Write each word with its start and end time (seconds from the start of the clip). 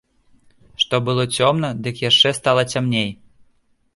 Што 0.83 0.99
было 1.09 1.25
цёмна, 1.41 1.69
дык 1.87 1.95
яшчэ 2.09 2.33
стала 2.39 2.61
цямней. 2.75 3.09